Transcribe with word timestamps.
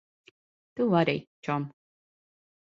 Tu 0.79 0.87
arī, 1.01 1.15
čom. 1.49 1.71